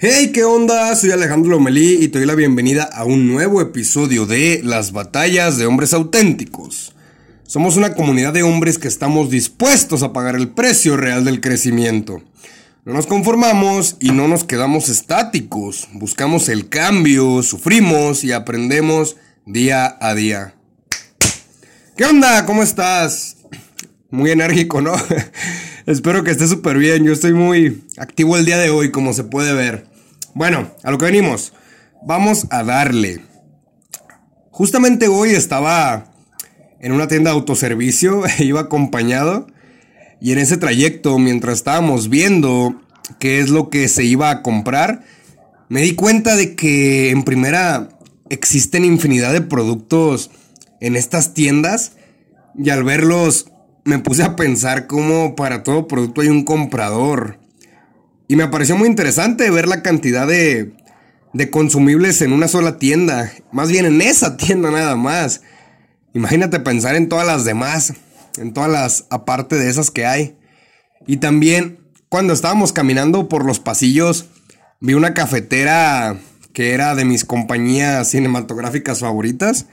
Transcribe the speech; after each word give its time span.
Hey, 0.00 0.30
¿qué 0.32 0.44
onda? 0.44 0.94
Soy 0.94 1.10
Alejandro 1.10 1.50
Lomelí 1.50 2.04
y 2.04 2.06
te 2.06 2.18
doy 2.18 2.26
la 2.28 2.36
bienvenida 2.36 2.84
a 2.84 3.04
un 3.04 3.26
nuevo 3.26 3.60
episodio 3.60 4.26
de 4.26 4.60
Las 4.62 4.92
Batallas 4.92 5.58
de 5.58 5.66
Hombres 5.66 5.92
Auténticos. 5.92 6.94
Somos 7.42 7.76
una 7.76 7.94
comunidad 7.94 8.32
de 8.32 8.44
hombres 8.44 8.78
que 8.78 8.86
estamos 8.86 9.28
dispuestos 9.28 10.04
a 10.04 10.12
pagar 10.12 10.36
el 10.36 10.50
precio 10.50 10.96
real 10.96 11.24
del 11.24 11.40
crecimiento. 11.40 12.22
No 12.84 12.92
nos 12.92 13.08
conformamos 13.08 13.96
y 13.98 14.12
no 14.12 14.28
nos 14.28 14.44
quedamos 14.44 14.88
estáticos. 14.88 15.88
Buscamos 15.92 16.48
el 16.48 16.68
cambio, 16.68 17.42
sufrimos 17.42 18.22
y 18.22 18.30
aprendemos 18.30 19.16
día 19.46 19.98
a 20.00 20.14
día. 20.14 20.54
¿Qué 21.96 22.04
onda? 22.04 22.46
¿Cómo 22.46 22.62
estás? 22.62 23.38
Muy 24.10 24.30
enérgico, 24.30 24.80
¿no? 24.80 24.92
Espero 25.88 26.22
que 26.22 26.30
estés 26.30 26.50
súper 26.50 26.76
bien. 26.76 27.02
Yo 27.04 27.14
estoy 27.14 27.32
muy 27.32 27.82
activo 27.96 28.36
el 28.36 28.44
día 28.44 28.58
de 28.58 28.68
hoy, 28.68 28.90
como 28.90 29.14
se 29.14 29.24
puede 29.24 29.54
ver. 29.54 29.86
Bueno, 30.34 30.70
a 30.82 30.90
lo 30.90 30.98
que 30.98 31.06
venimos. 31.06 31.54
Vamos 32.06 32.46
a 32.50 32.62
darle. 32.62 33.22
Justamente 34.50 35.08
hoy 35.08 35.30
estaba 35.30 36.12
en 36.78 36.92
una 36.92 37.08
tienda 37.08 37.30
de 37.30 37.36
autoservicio, 37.36 38.24
iba 38.38 38.60
acompañado. 38.60 39.46
Y 40.20 40.32
en 40.32 40.40
ese 40.40 40.58
trayecto, 40.58 41.18
mientras 41.18 41.56
estábamos 41.56 42.10
viendo 42.10 42.78
qué 43.18 43.40
es 43.40 43.48
lo 43.48 43.70
que 43.70 43.88
se 43.88 44.04
iba 44.04 44.28
a 44.28 44.42
comprar, 44.42 45.06
me 45.70 45.80
di 45.80 45.94
cuenta 45.94 46.36
de 46.36 46.54
que 46.54 47.08
en 47.08 47.22
primera 47.22 47.88
existen 48.28 48.84
infinidad 48.84 49.32
de 49.32 49.40
productos 49.40 50.30
en 50.82 50.96
estas 50.96 51.32
tiendas. 51.32 51.92
Y 52.62 52.68
al 52.68 52.84
verlos 52.84 53.46
me 53.88 53.98
puse 53.98 54.22
a 54.22 54.36
pensar 54.36 54.86
cómo 54.86 55.34
para 55.34 55.62
todo 55.62 55.88
producto 55.88 56.20
hay 56.20 56.28
un 56.28 56.44
comprador. 56.44 57.38
Y 58.28 58.36
me 58.36 58.46
pareció 58.46 58.76
muy 58.76 58.86
interesante 58.86 59.50
ver 59.50 59.66
la 59.66 59.80
cantidad 59.82 60.26
de, 60.26 60.74
de 61.32 61.50
consumibles 61.50 62.20
en 62.20 62.34
una 62.34 62.48
sola 62.48 62.76
tienda. 62.76 63.32
Más 63.50 63.70
bien 63.70 63.86
en 63.86 64.02
esa 64.02 64.36
tienda 64.36 64.70
nada 64.70 64.94
más. 64.94 65.40
Imagínate 66.12 66.60
pensar 66.60 66.96
en 66.96 67.08
todas 67.08 67.26
las 67.26 67.46
demás. 67.46 67.94
En 68.36 68.52
todas 68.52 68.70
las 68.70 69.06
aparte 69.08 69.56
de 69.56 69.70
esas 69.70 69.90
que 69.90 70.04
hay. 70.04 70.36
Y 71.06 71.16
también 71.16 71.78
cuando 72.10 72.34
estábamos 72.34 72.74
caminando 72.74 73.26
por 73.26 73.46
los 73.46 73.58
pasillos 73.58 74.26
vi 74.80 74.92
una 74.92 75.14
cafetera 75.14 76.18
que 76.52 76.74
era 76.74 76.94
de 76.94 77.06
mis 77.06 77.24
compañías 77.24 78.10
cinematográficas 78.10 79.00
favoritas. 79.00 79.64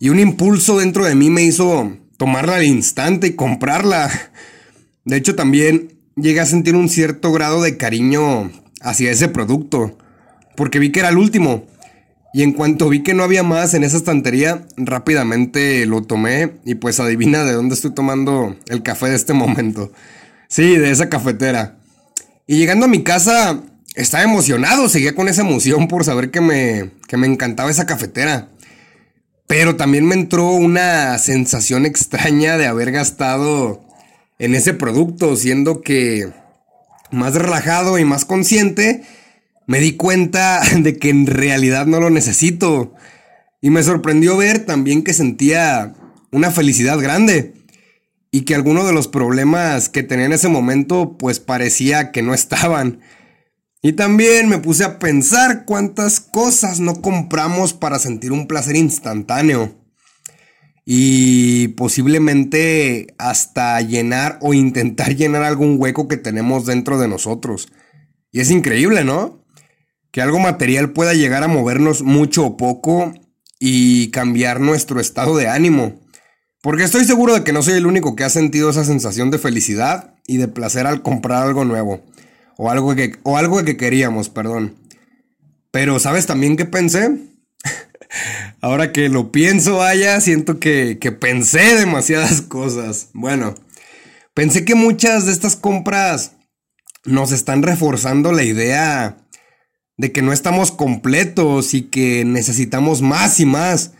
Y 0.00 0.10
un 0.10 0.18
impulso 0.18 0.78
dentro 0.78 1.06
de 1.06 1.14
mí 1.14 1.30
me 1.30 1.44
hizo 1.44 1.96
tomarla 2.18 2.56
al 2.56 2.64
instante 2.64 3.28
y 3.28 3.34
comprarla. 3.34 4.10
De 5.06 5.16
hecho, 5.16 5.34
también 5.34 5.94
llegué 6.16 6.40
a 6.40 6.46
sentir 6.46 6.76
un 6.76 6.90
cierto 6.90 7.32
grado 7.32 7.62
de 7.62 7.78
cariño 7.78 8.50
hacia 8.82 9.10
ese 9.10 9.28
producto, 9.28 9.96
porque 10.54 10.78
vi 10.78 10.92
que 10.92 11.00
era 11.00 11.08
el 11.08 11.16
último. 11.16 11.64
Y 12.34 12.42
en 12.42 12.52
cuanto 12.52 12.90
vi 12.90 13.02
que 13.02 13.14
no 13.14 13.22
había 13.22 13.42
más 13.42 13.72
en 13.72 13.84
esa 13.84 13.96
estantería, 13.96 14.66
rápidamente 14.76 15.86
lo 15.86 16.02
tomé 16.02 16.56
y 16.66 16.74
pues 16.74 17.00
adivina 17.00 17.44
de 17.44 17.52
dónde 17.52 17.74
estoy 17.74 17.94
tomando 17.94 18.54
el 18.66 18.82
café 18.82 19.08
de 19.08 19.16
este 19.16 19.32
momento. 19.32 19.92
Sí, 20.48 20.76
de 20.76 20.90
esa 20.90 21.08
cafetera. 21.08 21.78
Y 22.46 22.58
llegando 22.58 22.86
a 22.86 22.88
mi 22.88 23.02
casa, 23.02 23.62
estaba 23.94 24.24
emocionado, 24.24 24.88
seguía 24.88 25.14
con 25.14 25.28
esa 25.28 25.42
emoción 25.42 25.88
por 25.88 26.04
saber 26.04 26.30
que 26.30 26.40
me, 26.40 26.90
que 27.06 27.16
me 27.16 27.26
encantaba 27.26 27.70
esa 27.70 27.86
cafetera. 27.86 28.50
Pero 29.48 29.76
también 29.76 30.04
me 30.04 30.14
entró 30.14 30.50
una 30.52 31.18
sensación 31.18 31.86
extraña 31.86 32.58
de 32.58 32.66
haber 32.66 32.92
gastado 32.92 33.80
en 34.38 34.54
ese 34.54 34.74
producto, 34.74 35.34
siendo 35.36 35.80
que 35.80 36.28
más 37.10 37.34
relajado 37.34 37.98
y 37.98 38.04
más 38.04 38.26
consciente, 38.26 39.02
me 39.66 39.80
di 39.80 39.96
cuenta 39.96 40.60
de 40.78 40.98
que 40.98 41.08
en 41.08 41.26
realidad 41.26 41.86
no 41.86 41.98
lo 41.98 42.10
necesito. 42.10 42.94
Y 43.62 43.70
me 43.70 43.82
sorprendió 43.82 44.36
ver 44.36 44.66
también 44.66 45.02
que 45.02 45.14
sentía 45.14 45.94
una 46.30 46.50
felicidad 46.50 46.98
grande. 47.00 47.54
Y 48.30 48.42
que 48.42 48.54
algunos 48.54 48.86
de 48.86 48.92
los 48.92 49.08
problemas 49.08 49.88
que 49.88 50.02
tenía 50.02 50.26
en 50.26 50.34
ese 50.34 50.48
momento 50.48 51.16
pues 51.18 51.40
parecía 51.40 52.12
que 52.12 52.20
no 52.20 52.34
estaban. 52.34 53.00
Y 53.80 53.92
también 53.92 54.48
me 54.48 54.58
puse 54.58 54.84
a 54.84 54.98
pensar 54.98 55.64
cuántas 55.64 56.20
cosas 56.20 56.80
no 56.80 57.00
compramos 57.00 57.74
para 57.74 57.98
sentir 57.98 58.32
un 58.32 58.46
placer 58.48 58.76
instantáneo. 58.76 59.74
Y 60.84 61.68
posiblemente 61.68 63.14
hasta 63.18 63.80
llenar 63.80 64.38
o 64.40 64.54
intentar 64.54 65.14
llenar 65.16 65.42
algún 65.44 65.76
hueco 65.78 66.08
que 66.08 66.16
tenemos 66.16 66.66
dentro 66.66 66.98
de 66.98 67.08
nosotros. 67.08 67.68
Y 68.32 68.40
es 68.40 68.50
increíble, 68.50 69.04
¿no? 69.04 69.44
Que 70.10 70.22
algo 70.22 70.38
material 70.38 70.92
pueda 70.92 71.14
llegar 71.14 71.44
a 71.44 71.48
movernos 71.48 72.02
mucho 72.02 72.44
o 72.44 72.56
poco 72.56 73.12
y 73.60 74.10
cambiar 74.10 74.60
nuestro 74.60 75.00
estado 75.00 75.36
de 75.36 75.48
ánimo. 75.48 76.00
Porque 76.62 76.82
estoy 76.82 77.04
seguro 77.04 77.34
de 77.34 77.44
que 77.44 77.52
no 77.52 77.62
soy 77.62 77.74
el 77.74 77.86
único 77.86 78.16
que 78.16 78.24
ha 78.24 78.30
sentido 78.30 78.70
esa 78.70 78.84
sensación 78.84 79.30
de 79.30 79.38
felicidad 79.38 80.14
y 80.26 80.38
de 80.38 80.48
placer 80.48 80.86
al 80.86 81.02
comprar 81.02 81.44
algo 81.44 81.64
nuevo. 81.64 82.02
O 82.60 82.70
algo 82.70 82.96
que, 82.96 83.16
o 83.22 83.38
algo 83.38 83.64
que 83.64 83.76
queríamos, 83.76 84.28
perdón. 84.30 84.74
Pero, 85.70 86.00
¿sabes 86.00 86.26
también 86.26 86.56
qué 86.56 86.64
pensé? 86.64 87.16
Ahora 88.60 88.92
que 88.92 89.08
lo 89.08 89.30
pienso, 89.30 89.76
vaya, 89.76 90.20
siento 90.20 90.58
que, 90.58 90.98
que 91.00 91.12
pensé 91.12 91.76
demasiadas 91.76 92.42
cosas. 92.42 93.10
Bueno, 93.12 93.54
pensé 94.34 94.64
que 94.64 94.74
muchas 94.74 95.26
de 95.26 95.32
estas 95.32 95.54
compras 95.54 96.32
nos 97.04 97.30
están 97.30 97.62
reforzando 97.62 98.32
la 98.32 98.42
idea 98.42 99.18
de 99.96 100.10
que 100.10 100.22
no 100.22 100.32
estamos 100.32 100.72
completos 100.72 101.74
y 101.74 101.82
que 101.82 102.24
necesitamos 102.24 103.02
más 103.02 103.38
y 103.38 103.46
más. 103.46 103.92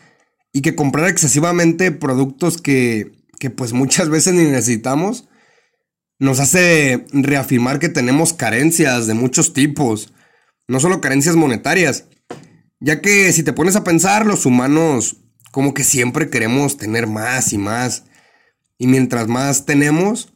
Y 0.53 0.63
que 0.63 0.75
comprar 0.75 1.09
excesivamente 1.09 1.93
productos 1.93 2.61
que, 2.61 3.13
que 3.39 3.51
pues 3.51 3.73
muchas 3.73 4.09
veces 4.09 4.35
ni 4.35 4.43
necesitamos 4.43 5.28
nos 6.19 6.41
hace 6.41 7.07
reafirmar 7.13 7.79
que 7.79 7.89
tenemos 7.89 8.33
carencias 8.33 9.07
de 9.07 9.15
muchos 9.15 9.53
tipos, 9.53 10.13
no 10.67 10.81
solo 10.81 11.01
carencias 11.01 11.37
monetarias, 11.37 12.07
ya 12.81 13.01
que 13.01 13.33
si 13.33 13.43
te 13.43 13.53
pones 13.53 13.77
a 13.77 13.85
pensar, 13.85 14.27
los 14.27 14.47
humanos 14.47 15.17
como 15.51 15.75
que 15.75 15.85
siempre 15.85 16.31
queremos 16.31 16.77
tener 16.77 17.07
más 17.07 17.53
y 17.53 17.59
más, 17.59 18.05
y 18.79 18.87
mientras 18.87 19.29
más 19.29 19.65
tenemos, 19.65 20.33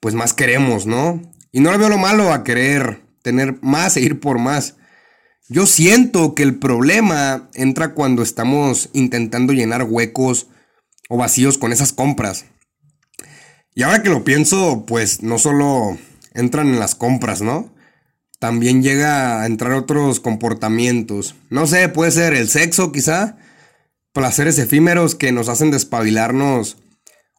pues 0.00 0.14
más 0.14 0.32
queremos, 0.32 0.86
¿no? 0.86 1.22
Y 1.50 1.60
no 1.60 1.72
le 1.72 1.78
veo 1.78 1.88
lo 1.88 1.98
malo 1.98 2.32
a 2.32 2.44
querer 2.44 3.04
tener 3.22 3.58
más 3.62 3.96
e 3.96 4.00
ir 4.00 4.20
por 4.20 4.38
más. 4.38 4.76
Yo 5.48 5.66
siento 5.66 6.34
que 6.34 6.42
el 6.42 6.58
problema 6.58 7.48
entra 7.54 7.94
cuando 7.94 8.22
estamos 8.22 8.90
intentando 8.92 9.52
llenar 9.52 9.84
huecos 9.84 10.48
o 11.08 11.16
vacíos 11.16 11.58
con 11.58 11.72
esas 11.72 11.92
compras. 11.92 12.46
Y 13.74 13.82
ahora 13.82 14.02
que 14.02 14.10
lo 14.10 14.24
pienso, 14.24 14.84
pues 14.86 15.22
no 15.22 15.38
solo 15.38 15.98
entran 16.32 16.68
en 16.68 16.78
las 16.78 16.94
compras, 16.94 17.42
¿no? 17.42 17.72
También 18.38 18.82
llega 18.82 19.42
a 19.42 19.46
entrar 19.46 19.72
otros 19.72 20.20
comportamientos. 20.20 21.34
No 21.50 21.66
sé, 21.66 21.88
puede 21.88 22.10
ser 22.10 22.34
el 22.34 22.48
sexo 22.48 22.92
quizá, 22.92 23.36
placeres 24.12 24.58
efímeros 24.58 25.14
que 25.14 25.32
nos 25.32 25.48
hacen 25.48 25.70
despabilarnos 25.70 26.76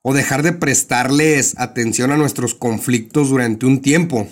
o 0.01 0.13
dejar 0.13 0.44
de 0.44 0.51
prestarles 0.51 1.56
atención 1.57 2.12
a 2.12 2.18
nuestros 2.18 2.53
conflictos 2.53 3.29
durante 3.29 3.66
un 3.66 3.81
tiempo. 3.81 4.28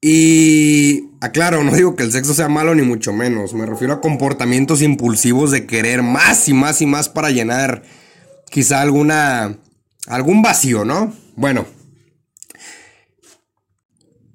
Y 0.00 1.10
aclaro, 1.20 1.64
no 1.64 1.74
digo 1.74 1.96
que 1.96 2.04
el 2.04 2.12
sexo 2.12 2.34
sea 2.34 2.48
malo 2.48 2.74
ni 2.74 2.82
mucho 2.82 3.12
menos, 3.12 3.52
me 3.52 3.66
refiero 3.66 3.94
a 3.94 4.00
comportamientos 4.00 4.80
impulsivos 4.80 5.50
de 5.50 5.66
querer 5.66 6.02
más 6.02 6.48
y 6.48 6.54
más 6.54 6.80
y 6.82 6.86
más 6.86 7.08
para 7.08 7.30
llenar 7.30 7.82
quizá 8.50 8.80
alguna 8.80 9.56
algún 10.08 10.42
vacío, 10.42 10.84
¿no? 10.84 11.12
Bueno. 11.36 11.66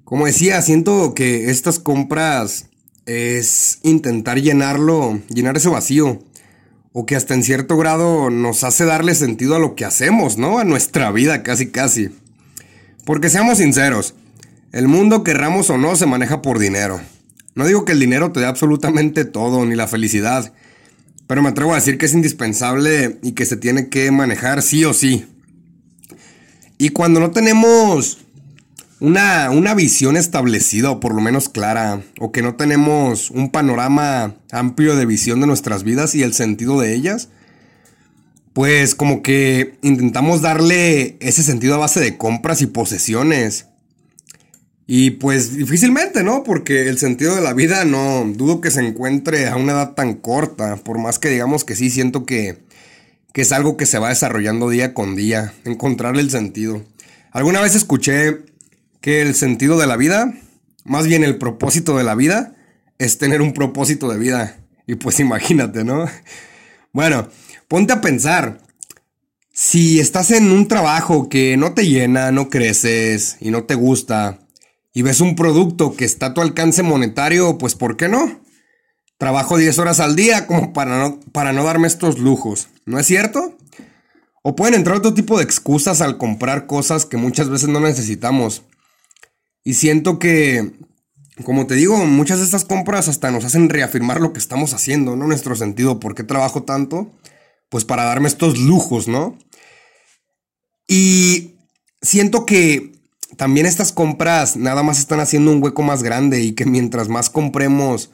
Como 0.04 0.26
decía, 0.26 0.62
siento 0.62 1.14
que 1.14 1.50
estas 1.50 1.78
compras 1.78 2.66
es 3.06 3.80
intentar 3.82 4.40
llenarlo, 4.40 5.20
llenar 5.28 5.56
ese 5.56 5.68
vacío. 5.68 6.22
O 6.92 7.06
que 7.06 7.16
hasta 7.16 7.34
en 7.34 7.42
cierto 7.42 7.76
grado 7.76 8.30
nos 8.30 8.62
hace 8.62 8.84
darle 8.84 9.16
sentido 9.16 9.56
a 9.56 9.58
lo 9.58 9.74
que 9.74 9.84
hacemos, 9.84 10.38
¿no? 10.38 10.58
A 10.58 10.64
nuestra 10.64 11.10
vida 11.10 11.42
casi 11.42 11.70
casi. 11.70 12.10
Porque 13.04 13.28
seamos 13.28 13.58
sinceros, 13.58 14.14
el 14.70 14.86
mundo, 14.86 15.24
querramos 15.24 15.70
o 15.70 15.78
no, 15.78 15.96
se 15.96 16.06
maneja 16.06 16.40
por 16.40 16.58
dinero. 16.58 17.00
No 17.54 17.66
digo 17.66 17.84
que 17.84 17.92
el 17.92 18.00
dinero 18.00 18.32
te 18.32 18.40
dé 18.40 18.46
absolutamente 18.46 19.24
todo, 19.24 19.64
ni 19.64 19.74
la 19.74 19.88
felicidad. 19.88 20.52
Pero 21.26 21.42
me 21.42 21.48
atrevo 21.48 21.72
a 21.72 21.76
decir 21.76 21.98
que 21.98 22.06
es 22.06 22.14
indispensable 22.14 23.18
y 23.22 23.32
que 23.32 23.46
se 23.46 23.56
tiene 23.56 23.88
que 23.88 24.10
manejar 24.10 24.62
sí 24.62 24.84
o 24.84 24.94
sí. 24.94 25.26
Y 26.78 26.90
cuando 26.90 27.20
no 27.20 27.30
tenemos 27.30 28.18
una, 29.00 29.50
una, 29.50 29.74
visión 29.74 30.16
establecida 30.16 30.90
o 30.90 31.00
por 31.00 31.14
lo 31.14 31.20
menos 31.20 31.48
clara, 31.48 32.02
o 32.18 32.32
que 32.32 32.42
no 32.42 32.54
tenemos 32.54 33.30
un 33.30 33.50
panorama 33.50 34.34
amplio 34.50 34.96
de 34.96 35.06
visión 35.06 35.40
de 35.40 35.46
nuestras 35.46 35.84
vidas 35.84 36.14
y 36.14 36.22
el 36.22 36.34
sentido 36.34 36.80
de 36.80 36.94
ellas, 36.94 37.28
pues 38.54 38.94
como 38.94 39.20
que 39.20 39.78
intentamos 39.82 40.40
darle 40.40 41.16
ese 41.20 41.42
sentido 41.42 41.74
a 41.74 41.78
base 41.78 42.00
de 42.00 42.16
compras 42.16 42.62
y 42.62 42.66
posesiones. 42.66 43.66
Y 44.86 45.12
pues 45.12 45.56
difícilmente, 45.56 46.22
¿no? 46.22 46.44
Porque 46.44 46.88
el 46.88 46.98
sentido 46.98 47.34
de 47.34 47.40
la 47.40 47.54
vida 47.54 47.84
no 47.84 48.24
dudo 48.34 48.60
que 48.60 48.70
se 48.70 48.86
encuentre 48.86 49.48
a 49.48 49.56
una 49.56 49.72
edad 49.72 49.94
tan 49.94 50.14
corta, 50.14 50.76
por 50.76 50.98
más 50.98 51.18
que 51.18 51.30
digamos 51.30 51.64
que 51.64 51.74
sí, 51.74 51.90
siento 51.90 52.26
que, 52.26 52.63
que 53.34 53.42
es 53.42 53.50
algo 53.50 53.76
que 53.76 53.84
se 53.84 53.98
va 53.98 54.10
desarrollando 54.10 54.70
día 54.70 54.94
con 54.94 55.16
día, 55.16 55.52
encontrarle 55.64 56.22
el 56.22 56.30
sentido. 56.30 56.84
Alguna 57.32 57.60
vez 57.60 57.74
escuché 57.74 58.44
que 59.00 59.22
el 59.22 59.34
sentido 59.34 59.76
de 59.76 59.88
la 59.88 59.96
vida, 59.96 60.32
más 60.84 61.08
bien 61.08 61.24
el 61.24 61.36
propósito 61.36 61.98
de 61.98 62.04
la 62.04 62.14
vida, 62.14 62.54
es 62.98 63.18
tener 63.18 63.42
un 63.42 63.52
propósito 63.52 64.08
de 64.08 64.20
vida. 64.20 64.56
Y 64.86 64.94
pues 64.94 65.18
imagínate, 65.20 65.82
¿no? 65.82 66.06
Bueno, 66.92 67.28
ponte 67.66 67.92
a 67.92 68.00
pensar. 68.00 68.60
Si 69.52 69.98
estás 69.98 70.30
en 70.30 70.52
un 70.52 70.68
trabajo 70.68 71.28
que 71.28 71.56
no 71.56 71.74
te 71.74 71.88
llena, 71.88 72.30
no 72.30 72.48
creces 72.48 73.36
y 73.40 73.50
no 73.50 73.64
te 73.64 73.74
gusta, 73.74 74.38
y 74.92 75.02
ves 75.02 75.20
un 75.20 75.34
producto 75.34 75.96
que 75.96 76.04
está 76.04 76.26
a 76.26 76.34
tu 76.34 76.40
alcance 76.40 76.84
monetario, 76.84 77.58
pues 77.58 77.74
¿por 77.74 77.96
qué 77.96 78.06
no? 78.06 78.43
Trabajo 79.18 79.56
10 79.56 79.78
horas 79.78 80.00
al 80.00 80.16
día 80.16 80.46
como 80.46 80.72
para 80.72 80.98
no, 80.98 81.20
para 81.32 81.52
no 81.52 81.64
darme 81.64 81.86
estos 81.86 82.18
lujos, 82.18 82.68
¿no 82.84 82.98
es 82.98 83.06
cierto? 83.06 83.56
O 84.42 84.56
pueden 84.56 84.74
entrar 84.74 84.96
otro 84.96 85.14
tipo 85.14 85.38
de 85.38 85.44
excusas 85.44 86.00
al 86.00 86.18
comprar 86.18 86.66
cosas 86.66 87.06
que 87.06 87.16
muchas 87.16 87.48
veces 87.48 87.68
no 87.68 87.80
necesitamos. 87.80 88.62
Y 89.62 89.74
siento 89.74 90.18
que, 90.18 90.72
como 91.44 91.66
te 91.66 91.76
digo, 91.76 91.96
muchas 92.04 92.38
de 92.38 92.44
estas 92.44 92.66
compras 92.66 93.08
hasta 93.08 93.30
nos 93.30 93.44
hacen 93.44 93.70
reafirmar 93.70 94.20
lo 94.20 94.34
que 94.34 94.38
estamos 94.38 94.74
haciendo, 94.74 95.16
¿no? 95.16 95.26
Nuestro 95.26 95.56
sentido, 95.56 95.98
¿por 95.98 96.14
qué 96.14 96.24
trabajo 96.24 96.64
tanto? 96.64 97.10
Pues 97.70 97.86
para 97.86 98.04
darme 98.04 98.28
estos 98.28 98.58
lujos, 98.58 99.08
¿no? 99.08 99.38
Y 100.86 101.54
siento 102.02 102.44
que 102.44 102.92
también 103.38 103.66
estas 103.66 103.92
compras 103.92 104.56
nada 104.56 104.82
más 104.82 104.98
están 104.98 105.20
haciendo 105.20 105.50
un 105.50 105.62
hueco 105.62 105.82
más 105.82 106.02
grande 106.02 106.42
y 106.42 106.52
que 106.52 106.66
mientras 106.66 107.08
más 107.08 107.30
compremos 107.30 108.10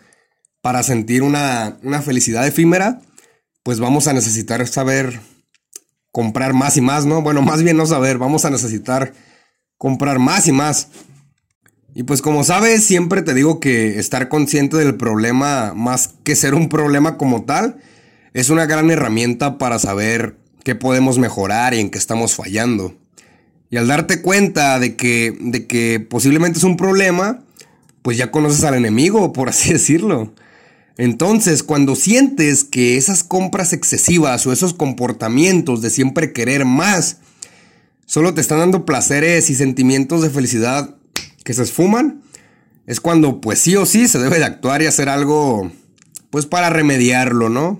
para 0.62 0.82
sentir 0.82 1.22
una, 1.22 1.78
felicidad 2.04 2.46
efímera, 2.46 3.00
pues 3.62 3.80
vamos 3.80 4.06
a 4.06 4.12
necesitar 4.12 4.66
saber 4.66 5.20
comprar 6.12 6.52
más 6.52 6.76
y 6.76 6.80
más, 6.80 7.06
¿no? 7.06 7.22
Bueno, 7.22 7.42
más 7.42 7.62
bien 7.62 7.76
no 7.76 7.86
saber, 7.86 8.18
vamos 8.18 8.44
a 8.44 8.50
necesitar 8.50 9.12
comprar 9.78 10.18
más 10.18 10.46
y 10.48 10.52
más. 10.52 10.88
Y 11.94 12.04
pues 12.04 12.22
como 12.22 12.44
sabes, 12.44 12.84
siempre 12.84 13.22
te 13.22 13.34
digo 13.34 13.58
que 13.58 13.98
estar 13.98 14.28
consciente 14.28 14.76
del 14.76 14.94
problema, 14.94 15.74
más 15.74 16.14
que 16.22 16.36
ser 16.36 16.54
un 16.54 16.68
problema 16.68 17.16
como 17.16 17.44
tal, 17.44 17.78
es 18.32 18.48
una 18.50 18.66
gran 18.66 18.90
herramienta 18.90 19.58
para 19.58 19.78
saber 19.80 20.36
qué 20.62 20.76
podemos 20.76 21.18
mejorar 21.18 21.74
y 21.74 21.80
en 21.80 21.90
qué 21.90 21.98
estamos 21.98 22.36
fallando. 22.36 22.94
Y 23.70 23.76
al 23.76 23.88
darte 23.88 24.20
cuenta 24.22 24.78
de 24.78 24.94
que, 24.94 25.36
de 25.40 25.66
que 25.66 26.00
posiblemente 26.00 26.58
es 26.58 26.64
un 26.64 26.76
problema, 26.76 27.42
pues 28.02 28.16
ya 28.16 28.30
conoces 28.30 28.64
al 28.64 28.74
enemigo, 28.74 29.32
por 29.32 29.48
así 29.48 29.72
decirlo. 29.72 30.32
Entonces, 31.00 31.62
cuando 31.62 31.96
sientes 31.96 32.62
que 32.62 32.98
esas 32.98 33.24
compras 33.24 33.72
excesivas 33.72 34.46
o 34.46 34.52
esos 34.52 34.74
comportamientos 34.74 35.80
de 35.80 35.88
siempre 35.88 36.34
querer 36.34 36.66
más, 36.66 37.20
solo 38.04 38.34
te 38.34 38.42
están 38.42 38.58
dando 38.58 38.84
placeres 38.84 39.48
y 39.48 39.54
sentimientos 39.54 40.20
de 40.20 40.28
felicidad 40.28 40.96
que 41.42 41.54
se 41.54 41.62
esfuman, 41.62 42.20
es 42.86 43.00
cuando 43.00 43.40
pues 43.40 43.60
sí 43.60 43.76
o 43.76 43.86
sí 43.86 44.08
se 44.08 44.18
debe 44.18 44.40
de 44.40 44.44
actuar 44.44 44.82
y 44.82 44.86
hacer 44.88 45.08
algo 45.08 45.72
pues 46.28 46.44
para 46.44 46.68
remediarlo, 46.68 47.48
¿no? 47.48 47.78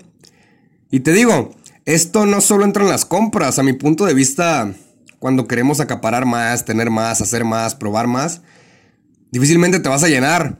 Y 0.89 1.01
te 1.01 1.13
digo, 1.13 1.53
esto 1.85 2.25
no 2.25 2.41
solo 2.41 2.65
entra 2.65 2.81
en 2.81 2.89
las 2.89 3.05
compras, 3.05 3.59
a 3.59 3.63
mi 3.63 3.73
punto 3.73 4.07
de 4.07 4.15
vista 4.15 4.73
cuando 5.19 5.47
queremos 5.47 5.79
acaparar 5.79 6.25
más, 6.25 6.65
tener 6.65 6.89
más, 6.89 7.21
hacer 7.21 7.45
más, 7.45 7.75
probar 7.75 8.07
más, 8.07 8.41
difícilmente 9.31 9.79
te 9.79 9.89
vas 9.89 10.03
a 10.03 10.07
llenar. 10.07 10.57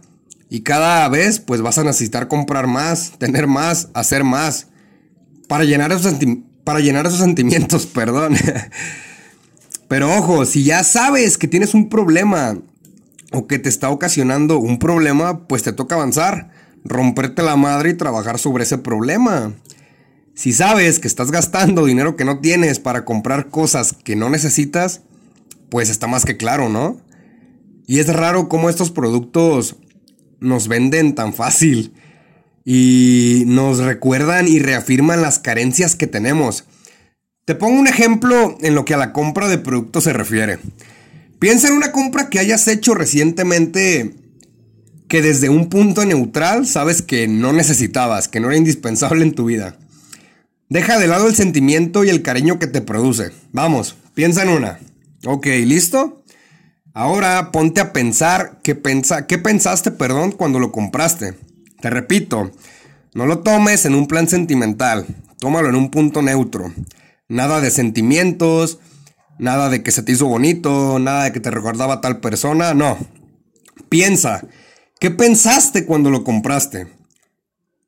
Y 0.51 0.63
cada 0.63 1.07
vez 1.07 1.39
pues 1.39 1.61
vas 1.61 1.77
a 1.77 1.85
necesitar 1.85 2.27
comprar 2.27 2.67
más, 2.67 3.13
tener 3.17 3.47
más, 3.47 3.87
hacer 3.93 4.25
más. 4.25 4.67
Para 5.47 5.63
llenar 5.63 5.93
esos, 5.93 6.13
para 6.65 6.81
llenar 6.81 7.07
esos 7.07 7.19
sentimientos, 7.19 7.85
perdón. 7.93 8.35
Pero 9.87 10.13
ojo, 10.13 10.45
si 10.45 10.65
ya 10.65 10.83
sabes 10.83 11.37
que 11.37 11.47
tienes 11.47 11.73
un 11.73 11.87
problema 11.87 12.57
o 13.31 13.47
que 13.47 13.59
te 13.59 13.69
está 13.69 13.89
ocasionando 13.89 14.59
un 14.59 14.77
problema, 14.77 15.47
pues 15.47 15.63
te 15.63 15.71
toca 15.71 15.95
avanzar, 15.95 16.49
romperte 16.83 17.43
la 17.43 17.55
madre 17.55 17.91
y 17.91 17.93
trabajar 17.93 18.37
sobre 18.37 18.65
ese 18.65 18.77
problema. 18.77 19.53
Si 20.35 20.51
sabes 20.51 20.99
que 20.99 21.07
estás 21.07 21.31
gastando 21.31 21.85
dinero 21.85 22.17
que 22.17 22.25
no 22.25 22.41
tienes 22.41 22.79
para 22.79 23.05
comprar 23.05 23.47
cosas 23.47 23.93
que 23.93 24.17
no 24.17 24.29
necesitas, 24.29 24.99
pues 25.69 25.89
está 25.89 26.07
más 26.07 26.25
que 26.25 26.35
claro, 26.35 26.67
¿no? 26.67 26.99
Y 27.87 27.99
es 27.99 28.13
raro 28.13 28.49
cómo 28.49 28.69
estos 28.69 28.91
productos 28.91 29.77
nos 30.41 30.67
venden 30.67 31.15
tan 31.15 31.33
fácil 31.33 31.93
y 32.65 33.43
nos 33.47 33.79
recuerdan 33.79 34.47
y 34.47 34.59
reafirman 34.59 35.21
las 35.21 35.39
carencias 35.39 35.95
que 35.95 36.07
tenemos. 36.07 36.65
Te 37.45 37.55
pongo 37.55 37.79
un 37.79 37.87
ejemplo 37.87 38.57
en 38.61 38.75
lo 38.75 38.85
que 38.85 38.93
a 38.93 38.97
la 38.97 39.13
compra 39.13 39.47
de 39.47 39.57
productos 39.57 40.03
se 40.03 40.13
refiere. 40.13 40.59
Piensa 41.39 41.69
en 41.69 41.73
una 41.73 41.91
compra 41.91 42.29
que 42.29 42.39
hayas 42.39 42.67
hecho 42.67 42.93
recientemente 42.93 44.15
que 45.07 45.21
desde 45.21 45.49
un 45.49 45.69
punto 45.69 46.05
neutral 46.05 46.67
sabes 46.67 47.01
que 47.01 47.27
no 47.27 47.51
necesitabas, 47.51 48.27
que 48.27 48.39
no 48.39 48.47
era 48.47 48.57
indispensable 48.57 49.23
en 49.23 49.33
tu 49.33 49.45
vida. 49.45 49.77
Deja 50.69 50.99
de 50.99 51.07
lado 51.07 51.27
el 51.27 51.35
sentimiento 51.35 52.03
y 52.03 52.09
el 52.09 52.21
cariño 52.21 52.59
que 52.59 52.67
te 52.67 52.81
produce. 52.81 53.31
Vamos, 53.51 53.95
piensa 54.13 54.43
en 54.43 54.49
una. 54.49 54.79
Ok, 55.25 55.47
¿listo? 55.65 56.20
Ahora 56.93 57.51
ponte 57.51 57.79
a 57.79 57.93
pensar 57.93 58.59
qué, 58.63 58.75
pensa, 58.75 59.25
qué 59.25 59.37
pensaste, 59.37 59.91
perdón, 59.91 60.33
cuando 60.33 60.59
lo 60.59 60.71
compraste. 60.71 61.35
Te 61.79 61.89
repito, 61.89 62.51
no 63.13 63.25
lo 63.25 63.39
tomes 63.39 63.85
en 63.85 63.95
un 63.95 64.07
plan 64.07 64.27
sentimental, 64.27 65.05
tómalo 65.39 65.69
en 65.69 65.75
un 65.75 65.89
punto 65.89 66.21
neutro. 66.21 66.73
Nada 67.29 67.61
de 67.61 67.71
sentimientos, 67.71 68.79
nada 69.39 69.69
de 69.69 69.83
que 69.83 69.91
se 69.91 70.03
te 70.03 70.11
hizo 70.11 70.27
bonito, 70.27 70.99
nada 70.99 71.23
de 71.23 71.31
que 71.31 71.39
te 71.39 71.49
recordaba 71.49 71.95
a 71.95 72.01
tal 72.01 72.19
persona, 72.19 72.73
no. 72.73 72.97
Piensa, 73.87 74.45
¿qué 74.99 75.11
pensaste 75.11 75.85
cuando 75.85 76.09
lo 76.09 76.25
compraste? 76.25 76.87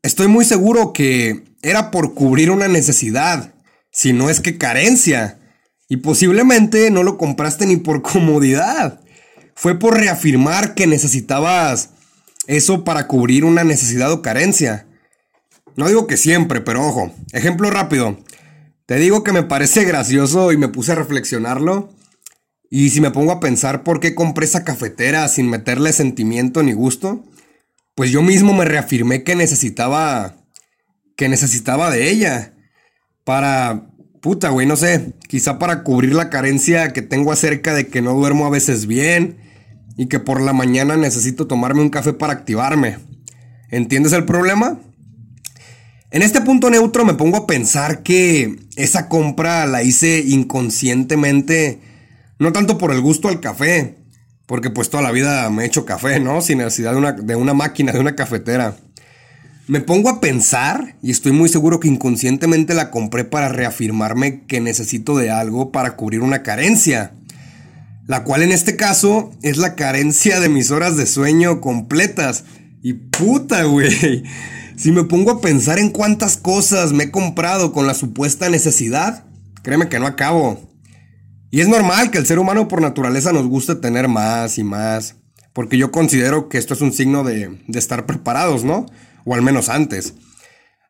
Estoy 0.02 0.28
muy 0.28 0.46
seguro 0.46 0.94
que 0.94 1.44
era 1.62 1.92
por 1.92 2.14
cubrir 2.14 2.52
una 2.52 2.68
necesidad, 2.70 3.54
si 3.92 4.14
no 4.14 4.30
es 4.30 4.40
que 4.40 4.58
carencia. 4.58 5.40
Y 5.94 5.98
posiblemente 5.98 6.90
no 6.90 7.04
lo 7.04 7.20
compraste 7.20 7.68
ni 7.68 7.76
por 7.76 8.02
comodidad. 8.02 9.00
Fue 9.54 9.78
por 9.78 9.96
reafirmar 9.96 10.74
que 10.74 10.88
necesitabas 10.88 11.92
eso 12.48 12.84
para 12.84 13.06
cubrir 13.06 13.46
una 13.46 13.64
necesidad 13.64 14.12
o 14.12 14.24
carencia. 14.24 14.88
No 15.76 15.88
digo 15.88 16.08
que 16.08 16.18
siempre, 16.18 16.62
pero 16.62 16.84
ojo. 16.84 17.14
Ejemplo 17.32 17.70
rápido. 17.70 18.18
Te 18.88 18.96
digo 18.96 19.24
que 19.24 19.34
me 19.34 19.44
parece 19.44 19.84
gracioso 19.84 20.52
y 20.52 20.58
me 20.58 20.68
puse 20.68 20.94
a 20.94 20.96
reflexionarlo. 20.96 21.92
Y 22.72 22.90
si 22.90 23.00
me 23.00 23.12
pongo 23.12 23.32
a 23.32 23.40
pensar 23.40 23.84
por 23.84 24.00
qué 24.00 24.16
compré 24.16 24.46
esa 24.46 24.64
cafetera 24.64 25.28
sin 25.28 25.48
meterle 25.48 25.94
sentimiento 25.94 26.64
ni 26.64 26.74
gusto, 26.74 27.24
pues 27.94 28.10
yo 28.10 28.24
mismo 28.24 28.52
me 28.56 28.66
reafirmé 28.66 29.22
que 29.22 29.36
necesitaba, 29.36 30.38
que 31.16 31.30
necesitaba 31.30 31.92
de 31.92 32.10
ella. 32.10 32.56
Para, 33.24 33.93
puta, 34.24 34.50
güey, 34.52 34.66
no 34.66 34.78
sé, 34.78 35.16
quizá 35.28 35.60
para 35.60 35.84
cubrir 35.84 36.16
la 36.16 36.30
carencia 36.30 36.94
que 36.94 37.02
tengo 37.02 37.34
acerca 37.34 37.74
de 37.74 37.90
que 37.90 38.02
no 38.02 38.14
duermo 38.14 38.46
a 38.46 38.50
veces 38.50 38.88
bien 38.88 39.38
y 39.98 40.06
que 40.08 40.22
por 40.22 40.40
la 40.40 40.54
mañana 40.54 40.96
necesito 40.96 41.46
tomarme 41.46 41.82
un 41.82 41.90
café 41.90 42.14
para 42.14 42.32
activarme. 42.32 43.00
¿Entiendes 43.70 44.14
el 44.14 44.24
problema? 44.24 44.80
En 46.10 46.22
este 46.22 46.40
punto 46.40 46.70
neutro 46.70 47.04
me 47.04 47.16
pongo 47.16 47.36
a 47.36 47.48
pensar 47.48 48.02
que 48.02 48.60
esa 48.78 49.10
compra 49.10 49.66
la 49.66 49.84
hice 49.84 50.24
inconscientemente, 50.26 51.82
no 52.40 52.54
tanto 52.54 52.78
por 52.78 52.94
el 52.94 53.02
gusto 53.02 53.28
al 53.28 53.42
café, 53.42 53.98
porque 54.46 54.70
pues 54.70 54.90
toda 54.90 55.04
la 55.04 55.12
vida 55.12 55.50
me 55.50 55.64
he 55.64 55.68
hecho 55.68 55.84
café, 55.84 56.22
¿no? 56.22 56.40
Sin 56.40 56.60
necesidad 56.60 56.94
de 56.94 56.98
una, 56.98 57.12
de 57.12 57.36
una 57.36 57.54
máquina, 57.54 57.92
de 57.92 58.00
una 58.00 58.16
cafetera. 58.16 58.78
Me 59.68 59.80
pongo 59.80 60.10
a 60.10 60.20
pensar 60.20 60.98
y 61.02 61.12
estoy 61.12 61.32
muy 61.32 61.48
seguro 61.48 61.80
que 61.80 61.88
inconscientemente 61.88 62.74
la 62.74 62.92
compré 62.92 63.24
para 63.24 63.48
reafirmarme 63.48 64.46
que 64.46 64.60
necesito 64.60 65.16
de 65.16 65.32
algo 65.32 65.72
para 65.72 65.96
cubrir 65.96 66.22
una 66.22 66.44
carencia. 66.44 67.14
La 68.06 68.26
cual 68.26 68.44
en 68.44 68.52
este 68.52 68.76
caso 68.76 69.32
es 69.42 69.58
la 69.58 69.76
carencia 69.76 70.42
de 70.42 70.50
mis 70.50 70.72
horas 70.72 70.98
de 70.98 71.06
sueño 71.06 71.62
completas. 71.62 72.44
Y 72.82 72.94
puta, 72.94 73.64
güey. 73.64 74.24
Si 74.76 74.92
me 74.92 75.04
pongo 75.04 75.32
a 75.32 75.40
pensar 75.40 75.80
en 75.80 75.92
cuántas 75.92 76.36
cosas 76.36 76.92
me 76.92 77.06
he 77.06 77.12
comprado 77.12 77.72
con 77.72 77.88
la 77.88 77.94
supuesta 77.94 78.50
necesidad, 78.50 79.24
créeme 79.62 79.88
que 79.88 80.00
no 80.00 80.08
acabo. 80.08 80.60
Y 81.52 81.62
es 81.62 81.68
normal 81.68 82.10
que 82.10 82.18
el 82.18 82.26
ser 82.26 82.40
humano 82.40 82.68
por 82.68 82.82
naturaleza 82.82 83.32
nos 83.32 83.48
guste 83.48 83.76
tener 83.76 84.08
más 84.08 84.58
y 84.58 84.64
más, 84.64 85.16
porque 85.54 85.78
yo 85.78 85.92
considero 85.92 86.50
que 86.50 86.58
esto 86.58 86.74
es 86.74 86.82
un 86.82 86.92
signo 86.92 87.24
de, 87.24 87.60
estar 87.74 88.08
preparados, 88.08 88.64
¿no? 88.64 88.88
O 89.26 89.36
al 89.36 89.42
menos 89.42 89.70
antes. 89.70 90.14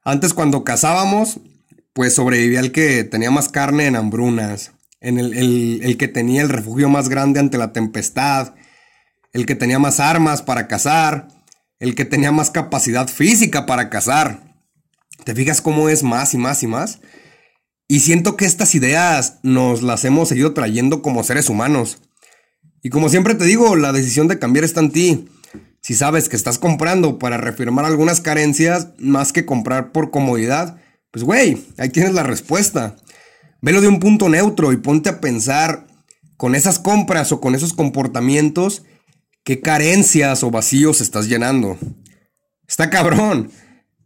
Antes 0.03 0.33
cuando 0.33 0.63
cazábamos, 0.63 1.39
pues 1.93 2.15
sobrevivía 2.15 2.59
el 2.59 2.71
que 2.71 3.03
tenía 3.03 3.31
más 3.31 3.49
carne 3.49 3.85
en 3.85 3.95
hambrunas, 3.95 4.71
en 4.99 5.19
el, 5.19 5.81
el, 5.83 5.97
que 5.97 6.07
tenía 6.07 6.41
el 6.41 6.49
refugio 6.49 6.89
más 6.89 7.09
grande 7.09 7.39
ante 7.39 7.57
la 7.57 7.73
tempestad, 7.73 8.55
el 9.33 9.45
que 9.45 9.55
tenía 9.55 9.79
más 9.79 9.99
armas 9.99 10.41
para 10.41 10.67
cazar, 10.67 11.27
el 11.79 11.95
que 11.95 12.05
tenía 12.05 12.31
más 12.31 12.51
capacidad 12.51 13.07
física 13.07 13.65
para 13.65 13.89
cazar. 13.89 14.55
¿Te 15.23 15.35
fijas 15.35 15.61
cómo 15.61 15.89
es 15.89 16.03
más 16.03 16.33
y 16.33 16.37
más 16.37 16.63
y 16.63 16.67
más? 16.67 16.99
Y 17.87 17.99
siento 17.99 18.37
que 18.37 18.45
estas 18.45 18.75
ideas 18.75 19.39
nos 19.43 19.83
las 19.83 20.05
hemos 20.05 20.29
seguido 20.29 20.53
trayendo 20.53 21.01
como 21.01 21.23
seres 21.23 21.49
humanos. 21.49 21.99
Y 22.81 22.89
como 22.89 23.09
siempre 23.09 23.35
te 23.35 23.45
digo, 23.45 23.75
la 23.75 23.91
decisión 23.91 24.27
de 24.27 24.39
cambiar 24.39 24.65
está 24.65 24.79
en 24.79 24.91
ti. 24.91 25.29
Si 25.83 25.95
sabes 25.95 26.29
que 26.29 26.37
estás 26.37 26.59
comprando 26.59 27.19
para 27.19 27.35
reafirmar 27.35 27.83
algunas 27.83 28.21
carencias 28.21 28.89
más 28.99 29.33
que 29.33 29.45
comprar 29.45 29.91
por 29.91 30.11
comodidad, 30.11 30.77
pues 31.11 31.25
güey, 31.25 31.61
ahí 31.77 31.89
tienes 31.89 32.13
la 32.13 32.23
respuesta. 32.23 32.95
Velo 33.61 33.81
de 33.81 33.89
un 33.89 33.99
punto 33.99 34.29
neutro 34.29 34.71
y 34.71 34.77
ponte 34.77 35.09
a 35.09 35.19
pensar 35.19 35.85
con 36.37 36.55
esas 36.55 36.79
compras 36.79 37.33
o 37.33 37.41
con 37.41 37.53
esos 37.53 37.73
comportamientos 37.73 38.83
qué 39.43 39.59
carencias 39.59 40.43
o 40.43 40.51
vacíos 40.51 41.01
estás 41.01 41.27
llenando. 41.27 41.77
Está 42.65 42.89
cabrón. 42.89 43.51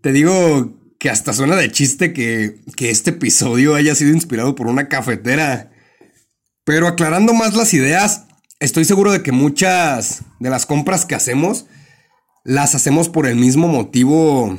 Te 0.02 0.12
digo 0.12 0.74
que 1.00 1.12
hasta 1.12 1.32
suena 1.32 1.56
de 1.56 1.72
chiste 1.72 2.12
que, 2.12 2.60
que 2.76 2.90
este 2.90 3.12
episodio 3.12 3.76
haya 3.76 3.94
sido 3.94 4.14
inspirado 4.14 4.56
por 4.56 4.66
una 4.66 4.88
cafetera. 4.90 5.72
Pero 6.64 6.88
aclarando 6.88 7.34
más 7.34 7.56
las 7.56 7.74
ideas, 7.74 8.27
estoy 8.60 8.86
seguro 8.86 9.12
de 9.12 9.22
que 9.24 9.32
muchas 9.32 10.24
de 10.40 10.50
las 10.50 10.66
compras 10.66 11.06
que 11.06 11.16
hacemos 11.16 11.66
las 12.44 12.76
hacemos 12.76 13.10
por 13.10 13.28
el 13.28 13.36
mismo 13.36 13.68
motivo 13.68 14.58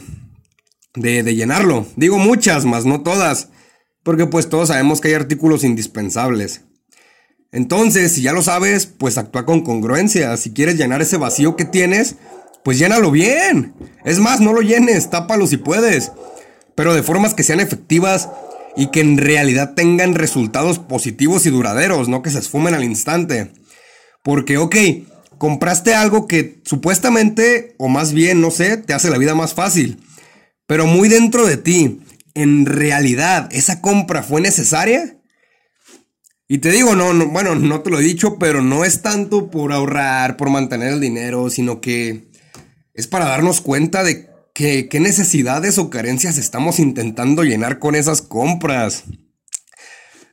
de, 0.95 1.23
llenarlo. 1.35 1.87
Digo 1.97 2.19
muchas, 2.19 2.64
más 2.64 2.85
no 2.85 3.02
todas, 3.02 3.49
porque 4.02 4.26
pues 4.26 4.49
todos 4.49 4.69
sabemos 4.69 5.00
que 5.00 5.09
hay 5.09 5.14
artículos 5.14 5.64
indispensables. 5.64 6.62
Entonces, 7.50 8.12
si 8.12 8.23
ya 8.23 8.33
lo 8.33 8.43
sabes, 8.43 8.87
pues 8.87 9.17
actúa 9.17 9.47
con 9.47 9.62
congruencia. 9.62 10.37
Si 10.37 10.52
quieres 10.52 10.76
llenar 10.76 11.00
ese 11.00 11.17
vacío 11.17 11.57
que 11.57 11.64
tienes, 11.64 12.17
pues 12.62 12.78
llénalo 12.78 13.11
bien. 13.11 13.75
Es 14.05 14.19
más, 14.19 14.40
no 14.40 14.52
lo 14.52 14.61
llenes, 14.61 15.09
tápalo 15.09 15.47
si 15.47 15.57
puedes. 15.57 16.12
Pero 16.75 16.93
de 16.93 17.02
formas 17.02 17.33
que 17.33 17.43
sean 17.43 17.61
efectivas 17.61 18.28
y 18.76 18.88
que 18.88 19.00
en 19.00 19.17
realidad 19.17 19.73
tengan 19.75 20.14
resultados 20.14 20.78
positivos 20.78 21.47
y 21.47 21.50
duraderos, 21.50 22.09
no 22.09 22.23
que 22.23 22.31
se 22.31 22.38
esfumen 22.38 22.75
al 22.75 22.85
instante. 22.85 23.50
Porque, 24.28 24.58
ok, 24.58 24.76
compraste 25.38 25.94
algo 25.94 26.26
que 26.26 26.61
supuestamente, 26.62 27.75
o 27.78 27.88
más 27.88 28.12
bien, 28.12 28.42
no 28.42 28.50
sé, 28.50 28.76
te 28.76 28.92
hace 28.92 29.08
la 29.08 29.16
vida 29.16 29.35
más 29.35 29.54
fácil. 29.54 30.02
Pero 30.66 30.85
muy 30.85 31.08
dentro 31.08 31.47
de 31.47 31.56
ti, 31.56 32.02
¿en 32.35 32.66
realidad 32.66 33.49
esa 33.52 33.80
compra 33.80 34.23
fue 34.23 34.42
necesaria? 34.42 35.18
Y 36.47 36.58
te 36.58 36.70
digo, 36.70 36.94
no, 36.94 37.14
no, 37.14 37.28
bueno, 37.28 37.54
no 37.54 37.80
te 37.80 37.88
lo 37.88 38.00
he 38.00 38.02
dicho, 38.02 38.37
pero 38.38 38.61
no 38.61 38.85
es 38.85 39.00
tanto 39.00 39.50
por 39.50 39.73
ahorrar, 39.73 40.37
por 40.37 40.50
mantener 40.50 40.92
el 40.92 41.00
dinero, 41.00 41.49
sino 41.49 41.80
que 41.80 42.30
es 42.92 43.06
para 43.06 43.25
darnos 43.25 43.62
cuenta 43.62 44.04
de 44.04 44.28
qué 44.52 45.00
necesidades 45.00 45.78
o 45.78 45.88
carencias 45.88 46.37
estamos 46.37 46.80
intentando 46.80 47.44
llenar 47.44 47.78
con 47.78 47.94
esas 47.94 48.20
compras. 48.20 49.04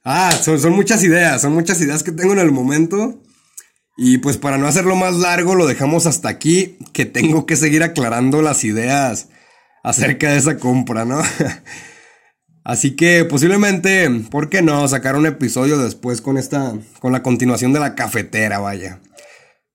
Ah, 0.04 0.38
son 0.44 0.74
muchas 0.74 1.02
ideas, 1.02 1.42
son 1.42 1.54
muchas 1.54 1.80
ideas 1.80 2.04
que 2.04 2.12
tengo 2.12 2.34
en 2.34 2.40
el 2.40 2.52
momento. 2.52 3.22
Y 3.98 4.18
pues 4.18 4.38
para 4.38 4.58
no 4.58 4.68
hacerlo 4.68 4.96
más 4.96 5.16
largo, 5.16 5.56
lo 5.56 5.68
dejamos 5.68 6.06
hasta 6.06 6.30
aquí, 6.30 6.78
que 6.94 7.06
tengo 7.06 7.46
que 7.46 7.56
seguir 7.56 7.84
aclarando 7.84 8.42
las 8.42 8.64
ideas 8.64 9.30
acerca 9.84 10.32
de 10.32 10.38
esa 10.38 10.58
compra, 10.58 11.06
¿no? 11.06 11.22
Así 12.66 12.96
que 12.96 13.24
posiblemente, 13.26 14.10
¿por 14.32 14.50
qué 14.50 14.62
no? 14.62 14.88
Sacar 14.88 15.16
un 15.16 15.28
episodio 15.28 15.78
después 15.78 16.20
con 16.20 16.38
esta, 16.38 16.74
con 17.00 17.12
la 17.12 17.22
continuación 17.22 17.74
de 17.74 17.80
la 17.80 17.94
cafetera, 17.94 18.60
vaya. 18.60 19.02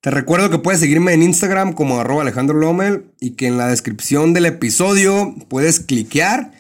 Te 0.01 0.11
recuerdo 0.11 0.51
que 0.51 0.59
puedes 0.59 0.81
seguirme 0.81 1.13
en 1.13 1.23
Instagram 1.23 1.75
como 1.75 2.01
arroba 2.01 2.23
Alejandro 2.23 2.57
Lomel 2.57 3.13
y 3.21 3.37
que 3.37 3.47
en 3.47 3.59
la 3.59 3.69
descripción 3.69 4.33
del 4.33 4.47
episodio 4.47 5.35
puedes 5.49 5.81
cliquear 5.81 6.53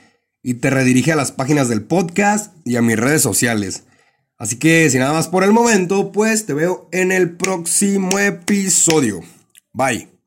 y 0.42 0.54
te 0.54 0.70
redirige 0.70 1.12
a 1.12 1.16
las 1.16 1.32
páginas 1.32 1.68
del 1.68 1.82
podcast 1.82 2.54
y 2.64 2.76
a 2.76 2.82
mis 2.82 2.98
redes 2.98 3.22
sociales. 3.22 3.84
Así 4.40 4.58
que 4.58 4.88
sin 4.88 5.00
nada 5.00 5.12
más 5.12 5.28
por 5.28 5.44
el 5.44 5.52
momento, 5.52 6.12
pues 6.12 6.46
te 6.46 6.54
veo 6.54 6.88
en 6.92 7.12
el 7.12 7.36
próximo 7.36 8.18
episodio. 8.18 9.20
Bye. 9.74 10.19